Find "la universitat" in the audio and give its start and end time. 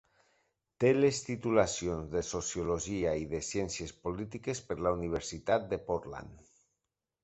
4.85-5.73